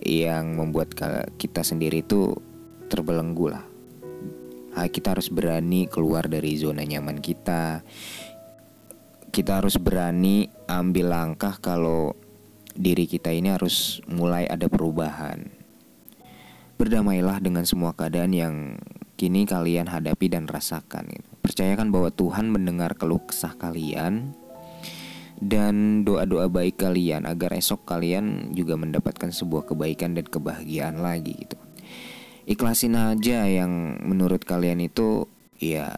yang 0.01 0.57
membuat 0.57 0.97
kita 1.37 1.61
sendiri 1.61 2.01
itu 2.01 2.31
terbelenggu 2.89 3.47
lah 3.53 3.74
kita 4.91 5.15
harus 5.15 5.31
berani 5.31 5.87
keluar 5.87 6.27
dari 6.27 6.59
zona 6.59 6.83
nyaman 6.83 7.23
kita. 7.23 7.79
Kita 9.31 9.63
harus 9.63 9.79
berani 9.79 10.51
ambil 10.67 11.11
langkah 11.11 11.55
kalau 11.59 12.15
diri 12.75 13.07
kita 13.07 13.31
ini 13.31 13.55
harus 13.55 14.03
mulai 14.11 14.43
ada 14.47 14.67
perubahan. 14.67 15.47
Berdamailah 16.75 17.39
dengan 17.39 17.63
semua 17.63 17.95
keadaan 17.95 18.35
yang 18.35 18.55
kini 19.15 19.47
kalian 19.47 19.87
hadapi 19.87 20.27
dan 20.27 20.43
rasakan. 20.43 21.07
Percayakan 21.39 21.87
bahwa 21.87 22.11
Tuhan 22.11 22.51
mendengar 22.51 22.99
keluh 22.99 23.23
kesah 23.23 23.55
kalian 23.55 24.35
dan 25.39 26.07
doa-doa 26.07 26.47
baik 26.47 26.79
kalian 26.79 27.27
agar 27.27 27.55
esok 27.55 27.83
kalian 27.83 28.55
juga 28.55 28.79
mendapatkan 28.79 29.31
sebuah 29.35 29.67
kebaikan 29.67 30.15
dan 30.15 30.27
kebahagiaan 30.27 31.03
lagi 31.03 31.35
gitu 31.35 31.54
ikhlasin 32.45 32.93
aja 32.93 33.49
yang 33.49 34.01
menurut 34.05 34.45
kalian 34.45 34.85
itu 34.85 35.25
ya 35.57 35.89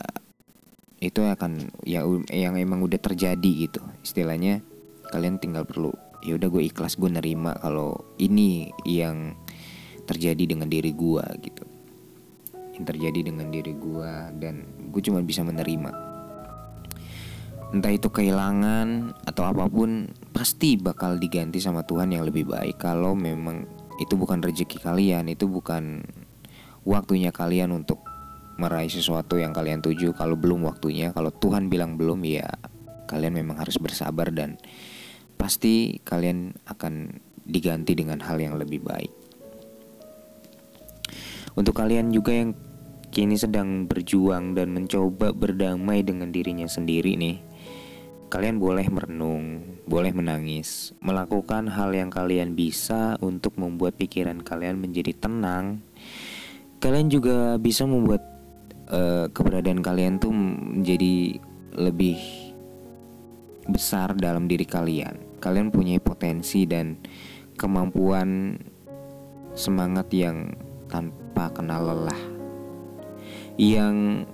itu 0.97 1.21
akan 1.21 1.69
ya 1.85 2.01
yang 2.33 2.57
emang 2.57 2.81
udah 2.81 2.97
terjadi 2.97 3.69
gitu. 3.69 3.83
Istilahnya 4.01 4.63
kalian 5.11 5.37
tinggal 5.37 5.67
perlu 5.67 5.93
ya 6.25 6.35
udah 6.35 6.49
gue 6.49 6.63
ikhlas 6.65 6.97
gue 6.97 7.07
nerima 7.11 7.53
kalau 7.61 8.01
ini 8.17 8.73
yang 8.87 9.37
terjadi 10.07 10.55
dengan 10.55 10.71
diri 10.71 10.95
gue 10.95 11.25
gitu. 11.43 11.63
Yang 12.79 12.85
terjadi 12.95 13.19
dengan 13.29 13.47
diri 13.51 13.73
gue 13.77 14.13
dan 14.41 14.65
gue 14.89 15.01
cuma 15.03 15.21
bisa 15.21 15.43
menerima. 15.45 15.91
Entah 17.67 17.91
itu 17.91 18.07
kehilangan 18.07 19.11
atau 19.27 19.43
apa 19.43 19.67
pun 19.67 20.07
pasti 20.31 20.79
bakal 20.79 21.19
diganti 21.19 21.59
sama 21.59 21.83
Tuhan 21.83 22.15
yang 22.15 22.23
lebih 22.23 22.47
baik. 22.47 22.79
Kalau 22.79 23.11
memang 23.11 23.67
itu 23.99 24.15
bukan 24.15 24.39
rezeki 24.39 24.79
kalian 24.79 25.27
itu 25.27 25.49
bukan 25.49 26.05
waktunya 26.87 27.35
kalian 27.35 27.75
untuk 27.75 27.99
meraih 28.55 28.89
sesuatu 28.89 29.35
yang 29.35 29.51
kalian 29.51 29.83
tuju 29.83 30.15
kalau 30.15 30.39
belum 30.39 30.63
waktunya 30.65 31.11
kalau 31.11 31.29
Tuhan 31.29 31.67
bilang 31.67 31.99
belum 31.99 32.23
ya 32.23 32.47
kalian 33.11 33.35
memang 33.43 33.59
harus 33.59 33.75
bersabar 33.75 34.31
dan 34.31 34.55
pasti 35.35 35.99
kalian 36.01 36.55
akan 36.65 37.19
diganti 37.47 37.95
dengan 37.95 38.19
hal 38.23 38.39
yang 38.39 38.59
lebih 38.59 38.83
baik. 38.83 39.13
Untuk 41.55 41.73
kalian 41.73 42.13
juga 42.13 42.35
yang 42.35 42.53
kini 43.09 43.39
sedang 43.39 43.87
berjuang 43.87 44.53
dan 44.53 44.75
mencoba 44.75 45.31
berdamai 45.33 46.03
dengan 46.03 46.29
dirinya 46.29 46.69
sendiri 46.69 47.17
nih, 47.17 47.41
kalian 48.27 48.59
boleh 48.61 48.85
merenung, 48.91 49.63
boleh 49.87 50.11
menangis, 50.11 50.93
melakukan 51.01 51.71
hal 51.71 51.95
yang 51.95 52.11
kalian 52.11 52.53
bisa 52.53 53.15
untuk 53.23 53.55
membuat 53.57 53.95
pikiran 53.95 54.43
kalian 54.43 54.77
menjadi 54.77 55.15
tenang. 55.17 55.81
Kalian 56.77 57.07
juga 57.09 57.57
bisa 57.57 57.83
membuat 57.89 58.21
uh, 58.93 59.25
keberadaan 59.33 59.81
kalian 59.81 60.21
tuh 60.21 60.31
menjadi 60.31 61.41
lebih 61.77 62.17
besar 63.67 64.13
dalam 64.13 64.45
diri 64.45 64.63
kalian. 64.63 65.41
Kalian 65.41 65.69
punya 65.69 65.97
potensi 66.01 66.65
dan 66.65 66.97
kemampuan 67.57 68.57
semangat 69.57 70.13
yang 70.13 70.53
tanpa 70.87 71.49
kenal 71.49 71.81
lelah 71.81 72.37
yang 73.57 74.25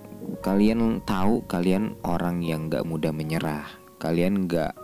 kalian 0.44 1.00
tahu 1.08 1.40
kalian 1.48 1.96
orang 2.04 2.44
yang 2.44 2.68
gak 2.68 2.84
mudah 2.84 3.08
menyerah 3.08 3.64
kalian 3.96 4.44
gak 4.44 4.76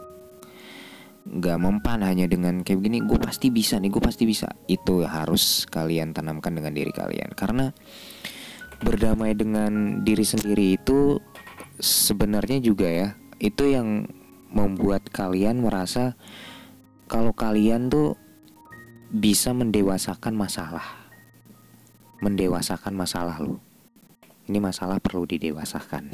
gak 1.28 1.58
mempan 1.60 2.00
hanya 2.00 2.24
dengan 2.24 2.64
kayak 2.64 2.80
begini 2.80 3.04
gue 3.04 3.20
pasti 3.20 3.52
bisa 3.52 3.76
nih 3.76 3.92
gue 3.92 4.02
pasti 4.02 4.24
bisa. 4.24 4.48
Itu 4.66 5.04
harus 5.04 5.68
kalian 5.68 6.16
tanamkan 6.16 6.56
dengan 6.56 6.72
diri 6.72 6.90
kalian. 6.90 7.36
Karena 7.36 7.68
berdamai 8.80 9.36
dengan 9.36 10.00
diri 10.00 10.24
sendiri 10.24 10.80
itu 10.80 11.20
sebenarnya 11.80 12.60
juga 12.64 12.88
ya 12.88 13.08
itu 13.40 13.68
yang 13.68 14.08
membuat 14.52 15.08
kalian 15.12 15.64
merasa 15.64 16.16
kalau 17.08 17.32
kalian 17.32 17.92
tuh 17.92 18.16
bisa 19.10 19.50
mendewasakan 19.50 20.36
masalah. 20.36 20.86
Mendewasakan 22.20 22.94
masalah 22.94 23.40
lo. 23.40 23.69
Ini 24.50 24.58
masalah 24.58 24.98
perlu 24.98 25.30
didewasakan. 25.30 26.10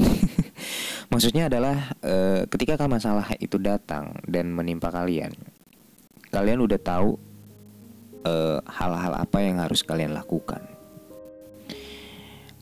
Maksudnya 1.12 1.49
adalah 1.49 1.97
e, 2.05 2.45
ketika 2.52 2.85
masalah 2.85 3.33
itu 3.40 3.57
datang 3.57 4.12
dan 4.28 4.52
menimpa 4.52 4.93
kalian, 4.93 5.33
kalian 6.28 6.61
udah 6.61 6.76
tahu 6.76 7.16
eh, 8.28 8.61
hal-hal 8.61 9.16
e, 9.16 9.19
apa 9.25 9.38
yang 9.40 9.57
harus 9.57 9.81
kalian 9.81 10.12
lakukan. 10.12 10.61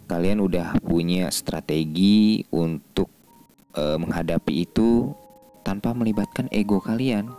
Kalian 0.07 0.39
udah 0.39 0.79
punya 0.79 1.27
strategi 1.35 2.47
untuk 2.55 3.11
e, 3.75 3.99
menghadapi 3.99 4.63
itu 4.63 5.11
tanpa 5.67 5.91
melibatkan 5.91 6.47
ego 6.55 6.79
kalian. 6.79 7.35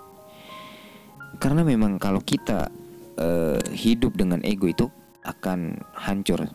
Karena 1.39 1.63
memang 1.63 2.03
kalau 2.03 2.19
kita 2.19 2.67
e, 3.15 3.63
hidup 3.71 4.19
dengan 4.19 4.43
ego 4.43 4.67
itu 4.67 4.91
akan 5.23 5.79
hancur 5.95 6.51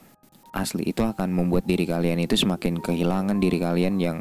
asli 0.50 0.90
itu 0.90 1.06
akan 1.06 1.30
membuat 1.30 1.66
diri 1.66 1.86
kalian 1.86 2.22
itu 2.22 2.34
semakin 2.34 2.82
kehilangan 2.82 3.38
diri 3.38 3.58
kalian 3.62 4.02
yang 4.02 4.18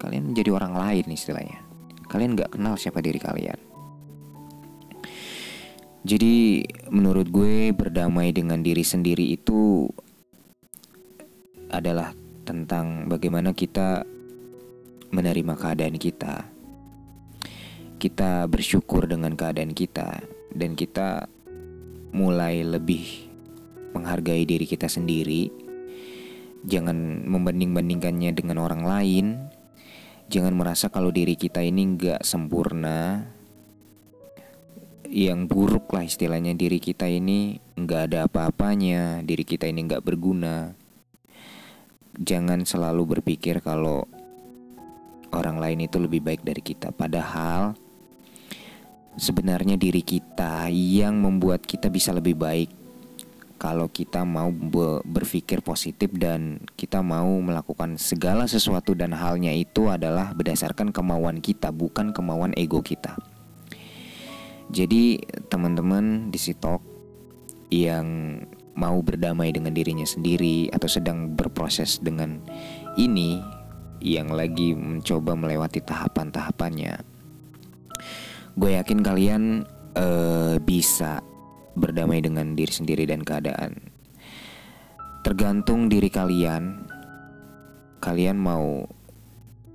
kalian 0.00 0.32
menjadi 0.32 0.50
orang 0.56 0.76
lain 0.76 1.04
istilahnya. 1.12 1.60
Kalian 2.06 2.38
nggak 2.38 2.56
kenal 2.56 2.78
siapa 2.78 3.02
diri 3.04 3.20
kalian. 3.20 3.58
Jadi 6.06 6.62
menurut 6.94 7.26
gue 7.34 7.74
berdamai 7.74 8.30
dengan 8.30 8.62
diri 8.62 8.86
sendiri 8.86 9.26
itu 9.26 9.90
adalah 11.66 12.14
tentang 12.46 13.10
bagaimana 13.10 13.50
kita 13.50 14.06
menerima 15.10 15.54
keadaan 15.58 15.98
kita. 15.98 16.46
Kita 17.98 18.46
bersyukur 18.46 19.10
dengan 19.10 19.34
keadaan 19.34 19.74
kita 19.74 20.22
dan 20.54 20.78
kita 20.78 21.26
mulai 22.14 22.62
lebih 22.62 23.26
menghargai 23.90 24.46
diri 24.46 24.62
kita 24.62 24.86
sendiri. 24.86 25.65
Jangan 26.64 27.28
membanding-bandingkannya 27.28 28.32
dengan 28.32 28.62
orang 28.62 28.82
lain. 28.86 29.26
Jangan 30.32 30.56
merasa 30.56 30.88
kalau 30.88 31.12
diri 31.12 31.36
kita 31.36 31.60
ini 31.60 31.84
nggak 31.98 32.24
sempurna. 32.24 33.28
Yang 35.06 35.40
buruk 35.46 35.92
lah 35.94 36.02
istilahnya 36.02 36.56
diri 36.56 36.82
kita 36.82 37.06
ini 37.06 37.60
nggak 37.78 38.02
ada 38.10 38.18
apa-apanya, 38.26 39.22
diri 39.22 39.44
kita 39.46 39.68
ini 39.68 39.86
nggak 39.86 40.02
berguna. 40.02 40.72
Jangan 42.16 42.64
selalu 42.64 43.20
berpikir 43.20 43.60
kalau 43.60 44.08
orang 45.36 45.60
lain 45.60 45.84
itu 45.84 46.00
lebih 46.00 46.24
baik 46.24 46.42
dari 46.42 46.64
kita. 46.64 46.90
Padahal 46.90 47.76
sebenarnya 49.16 49.76
diri 49.80 50.00
kita 50.04 50.68
yang 50.72 51.20
membuat 51.20 51.64
kita 51.64 51.88
bisa 51.88 52.12
lebih 52.12 52.36
baik 52.36 52.85
kalau 53.56 53.88
kita 53.88 54.22
mau 54.22 54.52
berpikir 55.04 55.64
positif 55.64 56.12
dan 56.12 56.60
kita 56.76 57.00
mau 57.00 57.40
melakukan 57.40 57.96
segala 57.96 58.44
sesuatu 58.44 58.92
dan 58.92 59.16
halnya 59.16 59.52
itu 59.52 59.88
adalah 59.88 60.36
berdasarkan 60.36 60.92
kemauan 60.92 61.40
kita 61.40 61.72
bukan 61.72 62.12
kemauan 62.12 62.52
ego 62.54 62.84
kita. 62.84 63.16
Jadi 64.68 65.22
teman-teman 65.48 66.28
di 66.28 66.38
Sitok 66.38 66.82
yang 67.72 68.40
mau 68.76 69.00
berdamai 69.00 69.50
dengan 69.50 69.72
dirinya 69.72 70.04
sendiri 70.04 70.68
atau 70.68 70.86
sedang 70.86 71.32
berproses 71.32 71.96
dengan 72.02 72.44
ini 73.00 73.40
yang 74.04 74.28
lagi 74.28 74.76
mencoba 74.76 75.32
melewati 75.32 75.80
tahapan-tahapannya. 75.80 77.00
Gue 78.56 78.76
yakin 78.76 79.00
kalian 79.00 79.42
uh, 79.96 80.60
bisa 80.60 81.24
berdamai 81.76 82.24
dengan 82.24 82.56
diri 82.56 82.72
sendiri 82.72 83.04
dan 83.04 83.22
keadaan. 83.22 83.92
Tergantung 85.22 85.92
diri 85.92 86.08
kalian, 86.08 86.88
kalian 88.00 88.40
mau 88.40 88.88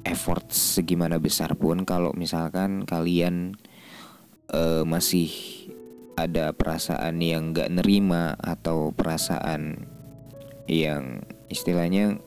effort 0.01 0.49
segimana 0.49 1.21
besar 1.21 1.53
pun 1.53 1.85
kalau 1.85 2.09
misalkan 2.17 2.83
kalian 2.89 3.53
uh, 4.49 4.81
masih 4.81 5.29
ada 6.17 6.51
perasaan 6.53 7.21
yang 7.21 7.53
gak 7.53 7.69
nerima 7.71 8.35
atau 8.41 8.93
perasaan 8.93 9.87
yang 10.69 11.25
istilahnya 11.49 12.21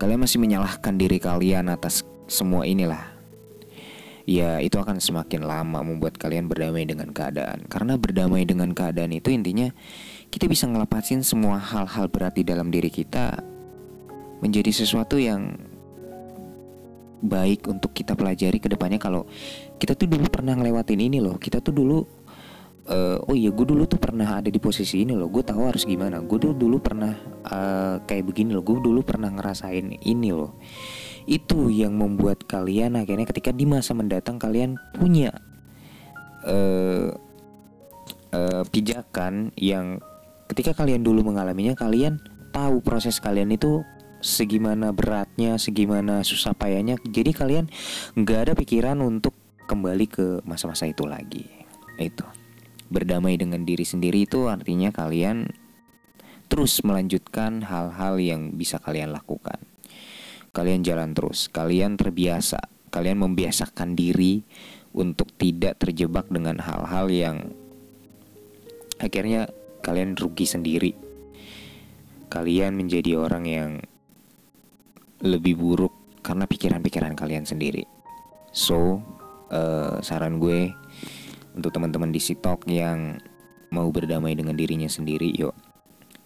kalian 0.00 0.22
masih 0.22 0.38
menyalahkan 0.40 0.96
diri 0.98 1.20
kalian 1.20 1.70
atas 1.70 2.02
semua 2.26 2.64
inilah 2.64 3.11
ya 4.28 4.62
itu 4.62 4.78
akan 4.78 5.02
semakin 5.02 5.42
lama 5.46 5.82
membuat 5.82 6.18
kalian 6.18 6.46
berdamai 6.46 6.86
dengan 6.86 7.10
keadaan. 7.10 7.66
Karena 7.66 7.98
berdamai 7.98 8.46
dengan 8.46 8.70
keadaan 8.72 9.12
itu 9.14 9.30
intinya 9.34 9.70
kita 10.32 10.48
bisa 10.48 10.66
ngelepasin 10.70 11.26
semua 11.26 11.58
hal-hal 11.60 12.08
berat 12.08 12.38
di 12.38 12.44
dalam 12.46 12.72
diri 12.72 12.88
kita 12.88 13.42
menjadi 14.42 14.70
sesuatu 14.74 15.18
yang 15.18 15.54
baik 17.22 17.70
untuk 17.70 17.94
kita 17.94 18.18
pelajari 18.18 18.58
ke 18.58 18.66
depannya 18.66 18.98
kalau 18.98 19.30
kita 19.78 19.94
tuh 19.94 20.10
dulu 20.10 20.26
pernah 20.26 20.58
ngelewatin 20.58 21.00
ini 21.00 21.18
loh. 21.22 21.38
Kita 21.38 21.62
tuh 21.62 21.74
dulu 21.74 22.22
uh, 22.88 23.18
oh 23.22 23.36
iya 23.36 23.50
gue 23.52 23.66
dulu 23.66 23.86
tuh 23.86 24.00
pernah 24.00 24.42
ada 24.42 24.50
di 24.50 24.58
posisi 24.58 25.06
ini 25.06 25.14
loh 25.14 25.30
gue 25.30 25.44
tahu 25.44 25.70
harus 25.70 25.86
gimana 25.86 26.18
gue 26.22 26.38
dulu 26.38 26.54
dulu 26.56 26.76
pernah 26.82 27.14
uh, 27.46 28.02
kayak 28.02 28.24
begini 28.26 28.56
loh 28.56 28.64
gue 28.64 28.78
dulu 28.82 29.00
pernah 29.06 29.30
ngerasain 29.30 30.02
ini 30.02 30.30
loh 30.34 30.58
itu 31.26 31.70
yang 31.70 31.94
membuat 31.94 32.44
kalian 32.46 32.98
akhirnya 32.98 33.26
ketika 33.28 33.54
di 33.54 33.64
masa 33.64 33.94
mendatang 33.94 34.42
kalian 34.42 34.78
punya 34.96 35.30
uh, 36.46 37.14
uh, 38.34 38.62
pijakan 38.68 39.54
yang 39.54 40.02
ketika 40.50 40.74
kalian 40.74 41.06
dulu 41.06 41.32
mengalaminya 41.32 41.78
kalian 41.78 42.18
tahu 42.52 42.84
proses 42.84 43.22
kalian 43.22 43.54
itu 43.54 43.80
segimana 44.22 44.94
beratnya, 44.94 45.58
segimana 45.58 46.22
susah 46.22 46.54
payahnya. 46.54 46.94
Jadi 47.02 47.34
kalian 47.34 47.66
nggak 48.14 48.38
ada 48.48 48.52
pikiran 48.54 49.02
untuk 49.02 49.34
kembali 49.66 50.06
ke 50.06 50.26
masa-masa 50.46 50.86
itu 50.86 51.08
lagi. 51.08 51.48
Itu 51.98 52.22
berdamai 52.92 53.40
dengan 53.40 53.64
diri 53.64 53.88
sendiri 53.88 54.28
itu 54.28 54.52
artinya 54.52 54.92
kalian 54.92 55.48
terus 56.52 56.84
melanjutkan 56.84 57.64
hal-hal 57.64 58.20
yang 58.20 58.52
bisa 58.52 58.76
kalian 58.76 59.16
lakukan 59.16 59.56
kalian 60.52 60.84
jalan 60.84 61.16
terus, 61.16 61.48
kalian 61.48 61.96
terbiasa, 61.96 62.60
kalian 62.92 63.24
membiasakan 63.24 63.96
diri 63.96 64.44
untuk 64.92 65.32
tidak 65.40 65.80
terjebak 65.80 66.28
dengan 66.28 66.60
hal-hal 66.60 67.08
yang 67.08 67.36
akhirnya 69.00 69.48
kalian 69.80 70.12
rugi 70.12 70.44
sendiri. 70.44 70.92
Kalian 72.28 72.76
menjadi 72.76 73.16
orang 73.16 73.44
yang 73.48 73.70
lebih 75.24 75.56
buruk 75.56 75.92
karena 76.20 76.44
pikiran-pikiran 76.44 77.16
kalian 77.16 77.48
sendiri. 77.48 77.88
So, 78.52 79.00
uh, 79.48 80.04
saran 80.04 80.36
gue 80.36 80.72
untuk 81.56 81.72
teman-teman 81.72 82.12
di 82.12 82.20
Sitok 82.20 82.68
yang 82.68 83.16
mau 83.72 83.88
berdamai 83.88 84.36
dengan 84.36 84.56
dirinya 84.56 84.88
sendiri, 84.88 85.32
yuk 85.32 85.56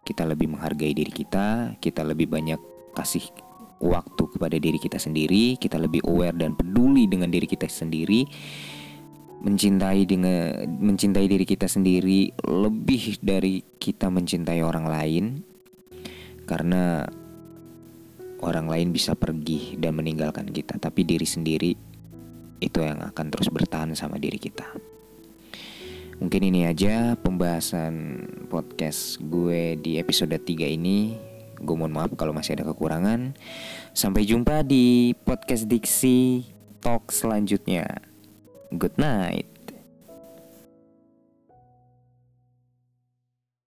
kita 0.07 0.23
lebih 0.23 0.51
menghargai 0.51 0.95
diri 0.95 1.11
kita, 1.11 1.79
kita 1.83 2.07
lebih 2.07 2.31
banyak 2.31 2.59
kasih 2.95 3.27
waktu 3.83 4.23
kepada 4.33 4.57
diri 4.57 4.79
kita 4.81 4.97
sendiri, 4.97 5.61
kita 5.61 5.77
lebih 5.77 6.05
aware 6.09 6.37
dan 6.37 6.57
peduli 6.57 7.09
dengan 7.09 7.29
diri 7.29 7.47
kita 7.49 7.69
sendiri. 7.69 8.25
mencintai 9.37 10.09
dengan 10.09 10.65
mencintai 10.81 11.29
diri 11.29 11.45
kita 11.45 11.69
sendiri 11.69 12.33
lebih 12.49 13.21
dari 13.21 13.61
kita 13.79 14.09
mencintai 14.09 14.65
orang 14.65 14.89
lain 14.89 15.25
karena 16.49 17.05
orang 18.41 18.67
lain 18.71 18.89
bisa 18.97 19.13
pergi 19.13 19.77
dan 19.77 19.97
meninggalkan 19.97 20.49
kita 20.51 20.81
tapi 20.81 21.05
diri 21.05 21.29
sendiri 21.29 21.73
itu 22.61 22.79
yang 22.81 23.05
akan 23.05 23.27
terus 23.29 23.53
bertahan 23.53 23.93
sama 23.93 24.17
diri 24.17 24.41
kita 24.41 24.67
mungkin 26.17 26.43
ini 26.49 26.65
aja 26.65 27.13
pembahasan 27.21 28.25
podcast 28.49 29.21
gue 29.21 29.77
di 29.77 30.01
episode 30.01 30.33
3 30.33 30.49
ini 30.65 31.13
gue 31.67 31.75
mohon 31.75 31.91
maaf 31.91 32.15
kalau 32.15 32.31
masih 32.31 32.55
ada 32.55 32.65
kekurangan 32.71 33.35
sampai 33.91 34.23
jumpa 34.23 34.63
di 34.63 35.19
podcast 35.27 35.67
diksi 35.67 36.47
talk 36.79 37.11
selanjutnya 37.11 38.07
Good 38.75 38.99
night. 38.99 39.56